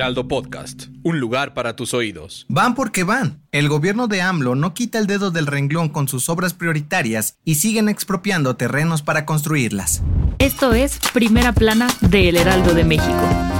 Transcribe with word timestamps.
Heraldo 0.00 0.28
Podcast, 0.28 0.84
un 1.02 1.20
lugar 1.20 1.52
para 1.52 1.76
tus 1.76 1.92
oídos. 1.92 2.46
Van 2.48 2.74
porque 2.74 3.04
van. 3.04 3.42
El 3.52 3.68
gobierno 3.68 4.08
de 4.08 4.22
AMLO 4.22 4.54
no 4.54 4.72
quita 4.72 4.98
el 4.98 5.06
dedo 5.06 5.30
del 5.30 5.46
renglón 5.46 5.90
con 5.90 6.08
sus 6.08 6.30
obras 6.30 6.54
prioritarias 6.54 7.36
y 7.44 7.56
siguen 7.56 7.90
expropiando 7.90 8.56
terrenos 8.56 9.02
para 9.02 9.26
construirlas. 9.26 10.02
Esto 10.38 10.72
es 10.72 10.98
Primera 11.12 11.52
Plana 11.52 11.86
de 12.00 12.30
El 12.30 12.38
Heraldo 12.38 12.72
de 12.72 12.84
México. 12.84 13.59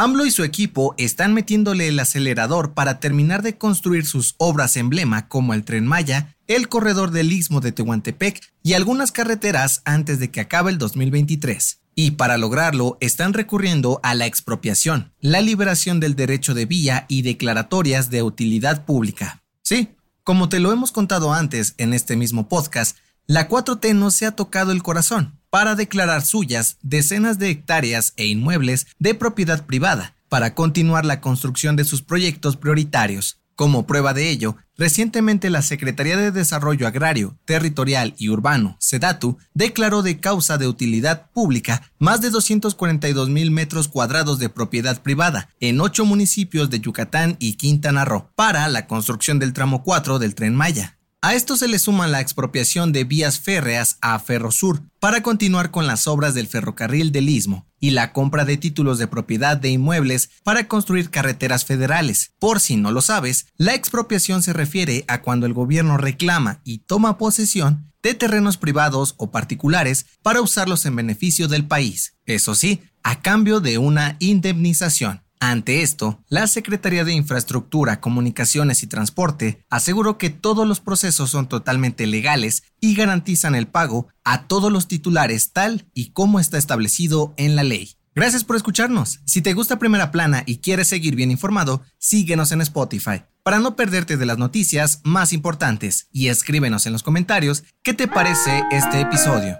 AMLO 0.00 0.24
y 0.26 0.30
su 0.30 0.44
equipo 0.44 0.94
están 0.96 1.34
metiéndole 1.34 1.88
el 1.88 1.98
acelerador 1.98 2.72
para 2.72 3.00
terminar 3.00 3.42
de 3.42 3.58
construir 3.58 4.06
sus 4.06 4.36
obras 4.38 4.76
emblema 4.76 5.26
como 5.26 5.54
el 5.54 5.64
Tren 5.64 5.88
Maya, 5.88 6.36
el 6.46 6.68
corredor 6.68 7.10
del 7.10 7.32
Istmo 7.32 7.60
de 7.60 7.72
Tehuantepec 7.72 8.40
y 8.62 8.74
algunas 8.74 9.10
carreteras 9.10 9.82
antes 9.84 10.20
de 10.20 10.30
que 10.30 10.40
acabe 10.40 10.70
el 10.70 10.78
2023. 10.78 11.80
Y 11.96 12.12
para 12.12 12.38
lograrlo 12.38 12.96
están 13.00 13.32
recurriendo 13.32 13.98
a 14.04 14.14
la 14.14 14.26
expropiación, 14.26 15.10
la 15.20 15.40
liberación 15.40 15.98
del 15.98 16.14
derecho 16.14 16.54
de 16.54 16.66
vía 16.66 17.04
y 17.08 17.22
declaratorias 17.22 18.08
de 18.08 18.22
utilidad 18.22 18.84
pública. 18.84 19.42
Sí, 19.62 19.96
como 20.22 20.48
te 20.48 20.60
lo 20.60 20.70
hemos 20.70 20.92
contado 20.92 21.34
antes 21.34 21.74
en 21.76 21.92
este 21.92 22.14
mismo 22.14 22.48
podcast, 22.48 22.98
la 23.28 23.46
4T 23.46 23.94
no 23.94 24.10
se 24.10 24.24
ha 24.24 24.32
tocado 24.32 24.72
el 24.72 24.82
corazón 24.82 25.38
para 25.50 25.74
declarar 25.74 26.24
suyas 26.24 26.78
decenas 26.80 27.38
de 27.38 27.50
hectáreas 27.50 28.14
e 28.16 28.26
inmuebles 28.26 28.86
de 28.98 29.14
propiedad 29.14 29.66
privada 29.66 30.16
para 30.30 30.54
continuar 30.54 31.04
la 31.04 31.20
construcción 31.20 31.76
de 31.76 31.84
sus 31.84 32.00
proyectos 32.00 32.56
prioritarios. 32.56 33.38
Como 33.54 33.86
prueba 33.86 34.14
de 34.14 34.30
ello, 34.30 34.56
recientemente 34.78 35.50
la 35.50 35.60
Secretaría 35.60 36.16
de 36.16 36.30
Desarrollo 36.30 36.86
Agrario, 36.86 37.36
Territorial 37.44 38.14
y 38.16 38.30
Urbano, 38.30 38.76
SEDATU, 38.78 39.36
declaró 39.52 40.02
de 40.02 40.20
causa 40.20 40.56
de 40.56 40.68
utilidad 40.68 41.30
pública 41.32 41.82
más 41.98 42.22
de 42.22 42.30
242 42.30 43.28
mil 43.28 43.50
metros 43.50 43.88
cuadrados 43.88 44.38
de 44.38 44.48
propiedad 44.48 45.02
privada 45.02 45.50
en 45.60 45.82
ocho 45.82 46.06
municipios 46.06 46.70
de 46.70 46.80
Yucatán 46.80 47.36
y 47.40 47.54
Quintana 47.54 48.06
Roo 48.06 48.30
para 48.36 48.66
la 48.68 48.86
construcción 48.86 49.38
del 49.38 49.52
tramo 49.52 49.82
4 49.82 50.18
del 50.18 50.34
tren 50.34 50.54
Maya. 50.54 50.97
A 51.20 51.34
esto 51.34 51.56
se 51.56 51.66
le 51.66 51.80
suma 51.80 52.06
la 52.06 52.20
expropiación 52.20 52.92
de 52.92 53.02
vías 53.02 53.40
férreas 53.40 53.98
a 54.00 54.16
Ferrosur 54.20 54.82
para 55.00 55.20
continuar 55.20 55.72
con 55.72 55.88
las 55.88 56.06
obras 56.06 56.32
del 56.32 56.46
ferrocarril 56.46 57.10
del 57.10 57.28
Istmo 57.28 57.66
y 57.80 57.90
la 57.90 58.12
compra 58.12 58.44
de 58.44 58.56
títulos 58.56 58.98
de 58.98 59.08
propiedad 59.08 59.56
de 59.56 59.70
inmuebles 59.70 60.30
para 60.44 60.68
construir 60.68 61.10
carreteras 61.10 61.64
federales. 61.64 62.34
Por 62.38 62.60
si 62.60 62.76
no 62.76 62.92
lo 62.92 63.02
sabes, 63.02 63.46
la 63.56 63.74
expropiación 63.74 64.44
se 64.44 64.52
refiere 64.52 65.04
a 65.08 65.20
cuando 65.20 65.46
el 65.46 65.54
gobierno 65.54 65.96
reclama 65.96 66.60
y 66.62 66.78
toma 66.78 67.18
posesión 67.18 67.92
de 68.00 68.14
terrenos 68.14 68.56
privados 68.56 69.16
o 69.18 69.32
particulares 69.32 70.06
para 70.22 70.40
usarlos 70.40 70.86
en 70.86 70.94
beneficio 70.94 71.48
del 71.48 71.66
país. 71.66 72.14
Eso 72.26 72.54
sí, 72.54 72.80
a 73.02 73.22
cambio 73.22 73.58
de 73.58 73.78
una 73.78 74.14
indemnización. 74.20 75.24
Ante 75.40 75.82
esto, 75.82 76.22
la 76.28 76.46
Secretaría 76.48 77.04
de 77.04 77.12
Infraestructura, 77.12 78.00
Comunicaciones 78.00 78.82
y 78.82 78.88
Transporte 78.88 79.64
aseguró 79.70 80.18
que 80.18 80.30
todos 80.30 80.66
los 80.66 80.80
procesos 80.80 81.30
son 81.30 81.48
totalmente 81.48 82.06
legales 82.06 82.64
y 82.80 82.94
garantizan 82.94 83.54
el 83.54 83.68
pago 83.68 84.08
a 84.24 84.48
todos 84.48 84.72
los 84.72 84.88
titulares 84.88 85.52
tal 85.52 85.86
y 85.94 86.10
como 86.10 86.40
está 86.40 86.58
establecido 86.58 87.34
en 87.36 87.54
la 87.54 87.62
ley. 87.62 87.94
Gracias 88.16 88.42
por 88.42 88.56
escucharnos. 88.56 89.20
Si 89.26 89.42
te 89.42 89.54
gusta 89.54 89.78
Primera 89.78 90.10
Plana 90.10 90.42
y 90.44 90.58
quieres 90.58 90.88
seguir 90.88 91.14
bien 91.14 91.30
informado, 91.30 91.82
síguenos 91.98 92.50
en 92.50 92.60
Spotify 92.62 93.22
para 93.44 93.60
no 93.60 93.76
perderte 93.76 94.16
de 94.16 94.26
las 94.26 94.38
noticias 94.38 95.00
más 95.04 95.32
importantes 95.32 96.08
y 96.12 96.28
escríbenos 96.28 96.84
en 96.86 96.92
los 96.92 97.04
comentarios 97.04 97.62
qué 97.82 97.94
te 97.94 98.08
parece 98.08 98.64
este 98.72 99.00
episodio. 99.00 99.56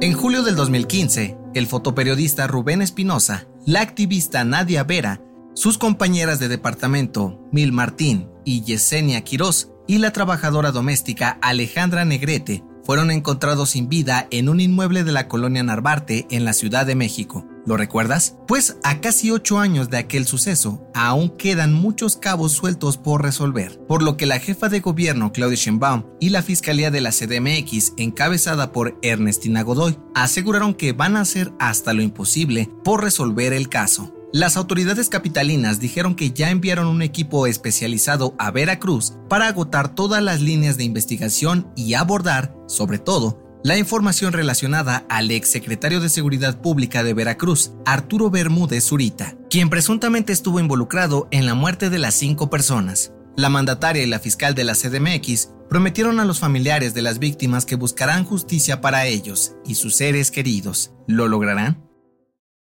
En 0.00 0.12
julio 0.12 0.42
del 0.42 0.56
2015, 0.56 1.38
el 1.58 1.66
fotoperiodista 1.66 2.46
Rubén 2.46 2.82
Espinosa, 2.82 3.46
la 3.64 3.80
activista 3.80 4.44
Nadia 4.44 4.84
Vera, 4.84 5.20
sus 5.54 5.78
compañeras 5.78 6.38
de 6.38 6.48
departamento 6.48 7.40
Mil 7.50 7.72
Martín 7.72 8.28
y 8.44 8.62
Yesenia 8.62 9.22
Quirós 9.22 9.70
y 9.86 9.98
la 9.98 10.12
trabajadora 10.12 10.70
doméstica 10.70 11.38
Alejandra 11.40 12.04
Negrete 12.04 12.62
fueron 12.84 13.10
encontrados 13.10 13.70
sin 13.70 13.88
vida 13.88 14.28
en 14.30 14.48
un 14.48 14.60
inmueble 14.60 15.02
de 15.02 15.12
la 15.12 15.28
colonia 15.28 15.62
Narvarte 15.62 16.26
en 16.30 16.44
la 16.44 16.52
Ciudad 16.52 16.86
de 16.86 16.94
México. 16.94 17.46
¿Lo 17.66 17.76
recuerdas? 17.76 18.36
Pues 18.46 18.76
a 18.84 19.00
casi 19.00 19.32
ocho 19.32 19.58
años 19.58 19.90
de 19.90 19.98
aquel 19.98 20.24
suceso, 20.24 20.88
aún 20.94 21.30
quedan 21.30 21.74
muchos 21.74 22.16
cabos 22.16 22.52
sueltos 22.52 22.96
por 22.96 23.22
resolver, 23.22 23.80
por 23.88 24.02
lo 24.04 24.16
que 24.16 24.24
la 24.24 24.38
jefa 24.38 24.68
de 24.68 24.78
gobierno 24.78 25.32
Claudia 25.32 25.56
Sheinbaum 25.56 26.04
y 26.20 26.28
la 26.28 26.42
Fiscalía 26.42 26.92
de 26.92 27.00
la 27.00 27.10
CDMX, 27.10 27.94
encabezada 27.96 28.70
por 28.70 28.96
Ernestina 29.02 29.62
Godoy, 29.62 29.98
aseguraron 30.14 30.74
que 30.74 30.92
van 30.92 31.16
a 31.16 31.22
hacer 31.22 31.52
hasta 31.58 31.92
lo 31.92 32.02
imposible 32.02 32.70
por 32.84 33.02
resolver 33.02 33.52
el 33.52 33.68
caso. 33.68 34.12
Las 34.32 34.56
autoridades 34.56 35.08
capitalinas 35.08 35.80
dijeron 35.80 36.14
que 36.14 36.30
ya 36.30 36.50
enviaron 36.50 36.86
un 36.86 37.02
equipo 37.02 37.46
especializado 37.46 38.34
a 38.38 38.50
Veracruz 38.50 39.14
para 39.28 39.48
agotar 39.48 39.94
todas 39.94 40.22
las 40.22 40.40
líneas 40.40 40.76
de 40.76 40.84
investigación 40.84 41.72
y 41.74 41.94
abordar, 41.94 42.54
sobre 42.66 42.98
todo, 42.98 43.45
la 43.66 43.76
información 43.76 44.32
relacionada 44.32 45.04
al 45.08 45.32
exsecretario 45.32 46.00
de 46.00 46.08
Seguridad 46.08 46.60
Pública 46.60 47.02
de 47.02 47.14
Veracruz, 47.14 47.72
Arturo 47.84 48.30
Bermúdez 48.30 48.84
Zurita, 48.84 49.36
quien 49.50 49.70
presuntamente 49.70 50.32
estuvo 50.32 50.60
involucrado 50.60 51.26
en 51.32 51.46
la 51.46 51.54
muerte 51.54 51.90
de 51.90 51.98
las 51.98 52.14
cinco 52.14 52.48
personas. 52.48 53.12
La 53.36 53.48
mandataria 53.48 54.04
y 54.04 54.06
la 54.06 54.20
fiscal 54.20 54.54
de 54.54 54.62
la 54.62 54.76
CDMX 54.76 55.50
prometieron 55.68 56.20
a 56.20 56.24
los 56.24 56.38
familiares 56.38 56.94
de 56.94 57.02
las 57.02 57.18
víctimas 57.18 57.66
que 57.66 57.74
buscarán 57.74 58.24
justicia 58.24 58.80
para 58.80 59.06
ellos 59.06 59.56
y 59.66 59.74
sus 59.74 59.96
seres 59.96 60.30
queridos. 60.30 60.92
¿Lo 61.08 61.26
lograrán? 61.26 61.90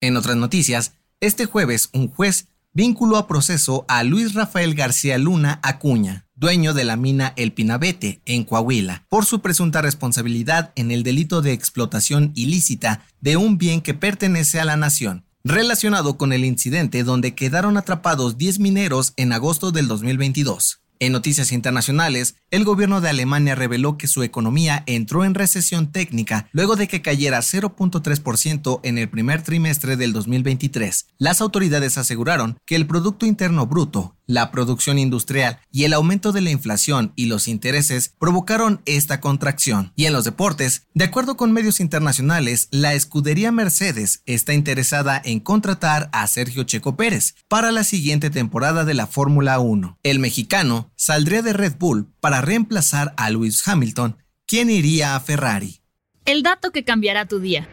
En 0.00 0.16
otras 0.16 0.36
noticias, 0.36 0.92
este 1.18 1.46
jueves, 1.46 1.90
un 1.94 2.06
juez 2.06 2.46
vinculó 2.72 3.16
a 3.16 3.26
proceso 3.26 3.86
a 3.88 4.04
Luis 4.04 4.34
Rafael 4.34 4.76
García 4.76 5.18
Luna 5.18 5.58
Acuña, 5.64 6.25
dueño 6.36 6.74
de 6.74 6.84
la 6.84 6.96
mina 6.96 7.32
El 7.36 7.52
Pinabete, 7.52 8.20
en 8.26 8.44
Coahuila, 8.44 9.04
por 9.08 9.24
su 9.24 9.40
presunta 9.40 9.82
responsabilidad 9.82 10.72
en 10.76 10.90
el 10.90 11.02
delito 11.02 11.42
de 11.42 11.52
explotación 11.52 12.32
ilícita 12.34 13.04
de 13.20 13.36
un 13.36 13.58
bien 13.58 13.80
que 13.80 13.94
pertenece 13.94 14.60
a 14.60 14.64
la 14.64 14.76
nación, 14.76 15.24
relacionado 15.44 16.18
con 16.18 16.32
el 16.32 16.44
incidente 16.44 17.04
donde 17.04 17.34
quedaron 17.34 17.76
atrapados 17.76 18.36
10 18.36 18.58
mineros 18.58 19.14
en 19.16 19.32
agosto 19.32 19.72
del 19.72 19.88
2022. 19.88 20.80
En 20.98 21.12
noticias 21.12 21.52
internacionales, 21.52 22.36
el 22.50 22.64
gobierno 22.64 23.02
de 23.02 23.10
Alemania 23.10 23.54
reveló 23.54 23.98
que 23.98 24.06
su 24.06 24.22
economía 24.22 24.82
entró 24.86 25.24
en 25.26 25.34
recesión 25.34 25.92
técnica 25.92 26.48
luego 26.52 26.74
de 26.74 26.88
que 26.88 27.02
cayera 27.02 27.40
0.3% 27.40 28.80
en 28.82 28.96
el 28.96 29.10
primer 29.10 29.42
trimestre 29.42 29.98
del 29.98 30.14
2023. 30.14 31.08
Las 31.18 31.42
autoridades 31.42 31.98
aseguraron 31.98 32.58
que 32.64 32.76
el 32.76 32.86
Producto 32.86 33.26
Interno 33.26 33.66
Bruto, 33.66 34.15
la 34.26 34.50
producción 34.50 34.98
industrial 34.98 35.58
y 35.70 35.84
el 35.84 35.92
aumento 35.92 36.32
de 36.32 36.40
la 36.40 36.50
inflación 36.50 37.12
y 37.16 37.26
los 37.26 37.48
intereses 37.48 38.14
provocaron 38.18 38.82
esta 38.84 39.20
contracción. 39.20 39.92
Y 39.96 40.06
en 40.06 40.12
los 40.12 40.24
deportes, 40.24 40.86
de 40.94 41.04
acuerdo 41.04 41.36
con 41.36 41.52
medios 41.52 41.80
internacionales, 41.80 42.68
la 42.70 42.94
escudería 42.94 43.52
Mercedes 43.52 44.22
está 44.26 44.54
interesada 44.54 45.20
en 45.24 45.40
contratar 45.40 46.08
a 46.12 46.26
Sergio 46.26 46.64
Checo 46.64 46.96
Pérez 46.96 47.34
para 47.48 47.72
la 47.72 47.84
siguiente 47.84 48.30
temporada 48.30 48.84
de 48.84 48.94
la 48.94 49.06
Fórmula 49.06 49.58
1. 49.58 49.98
El 50.02 50.18
mexicano 50.18 50.90
saldría 50.96 51.42
de 51.42 51.52
Red 51.52 51.76
Bull 51.78 52.08
para 52.20 52.40
reemplazar 52.40 53.14
a 53.16 53.30
Lewis 53.30 53.66
Hamilton, 53.66 54.16
quien 54.46 54.70
iría 54.70 55.16
a 55.16 55.20
Ferrari. 55.20 55.80
El 56.24 56.42
dato 56.42 56.72
que 56.72 56.84
cambiará 56.84 57.26
tu 57.26 57.38
día. 57.38 57.68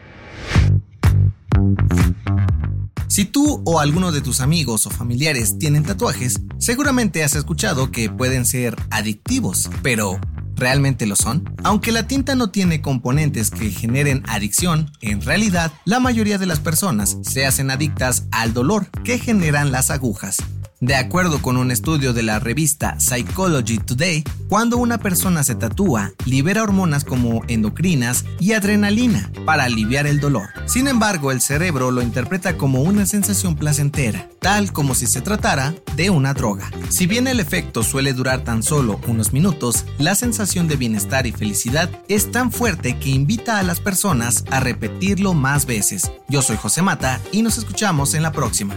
Si 3.14 3.24
tú 3.24 3.62
o 3.64 3.78
alguno 3.78 4.10
de 4.10 4.20
tus 4.20 4.40
amigos 4.40 4.86
o 4.86 4.90
familiares 4.90 5.56
tienen 5.56 5.84
tatuajes, 5.84 6.40
seguramente 6.58 7.22
has 7.22 7.36
escuchado 7.36 7.92
que 7.92 8.10
pueden 8.10 8.44
ser 8.44 8.74
adictivos, 8.90 9.70
pero 9.84 10.18
¿realmente 10.56 11.06
lo 11.06 11.14
son? 11.14 11.54
Aunque 11.62 11.92
la 11.92 12.08
tinta 12.08 12.34
no 12.34 12.50
tiene 12.50 12.82
componentes 12.82 13.52
que 13.52 13.70
generen 13.70 14.24
adicción, 14.26 14.90
en 15.00 15.20
realidad 15.20 15.70
la 15.84 16.00
mayoría 16.00 16.38
de 16.38 16.46
las 16.46 16.58
personas 16.58 17.18
se 17.22 17.46
hacen 17.46 17.70
adictas 17.70 18.26
al 18.32 18.52
dolor 18.52 18.88
que 19.04 19.20
generan 19.20 19.70
las 19.70 19.92
agujas. 19.92 20.38
De 20.84 20.96
acuerdo 20.96 21.40
con 21.40 21.56
un 21.56 21.70
estudio 21.70 22.12
de 22.12 22.22
la 22.22 22.40
revista 22.40 23.00
Psychology 23.00 23.78
Today, 23.78 24.22
cuando 24.50 24.76
una 24.76 24.98
persona 24.98 25.42
se 25.42 25.54
tatúa, 25.54 26.12
libera 26.26 26.62
hormonas 26.62 27.04
como 27.04 27.40
endocrinas 27.48 28.26
y 28.38 28.52
adrenalina 28.52 29.32
para 29.46 29.64
aliviar 29.64 30.06
el 30.06 30.20
dolor. 30.20 30.50
Sin 30.66 30.86
embargo, 30.86 31.32
el 31.32 31.40
cerebro 31.40 31.90
lo 31.90 32.02
interpreta 32.02 32.58
como 32.58 32.82
una 32.82 33.06
sensación 33.06 33.56
placentera, 33.56 34.28
tal 34.40 34.74
como 34.74 34.94
si 34.94 35.06
se 35.06 35.22
tratara 35.22 35.74
de 35.96 36.10
una 36.10 36.34
droga. 36.34 36.70
Si 36.90 37.06
bien 37.06 37.28
el 37.28 37.40
efecto 37.40 37.82
suele 37.82 38.12
durar 38.12 38.44
tan 38.44 38.62
solo 38.62 39.00
unos 39.06 39.32
minutos, 39.32 39.86
la 39.96 40.14
sensación 40.14 40.68
de 40.68 40.76
bienestar 40.76 41.26
y 41.26 41.32
felicidad 41.32 41.88
es 42.08 42.30
tan 42.30 42.52
fuerte 42.52 42.98
que 42.98 43.08
invita 43.08 43.58
a 43.58 43.62
las 43.62 43.80
personas 43.80 44.44
a 44.50 44.60
repetirlo 44.60 45.32
más 45.32 45.64
veces. 45.64 46.12
Yo 46.28 46.42
soy 46.42 46.58
José 46.58 46.82
Mata 46.82 47.22
y 47.32 47.40
nos 47.40 47.56
escuchamos 47.56 48.12
en 48.12 48.22
la 48.22 48.32
próxima. 48.32 48.76